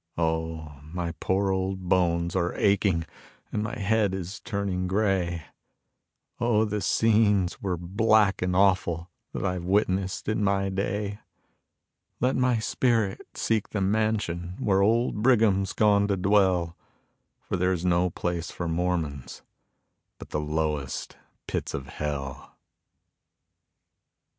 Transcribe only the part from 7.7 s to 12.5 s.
black and awful that I've witnessed in my day. Let